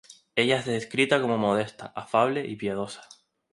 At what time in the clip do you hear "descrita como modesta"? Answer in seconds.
0.65-1.93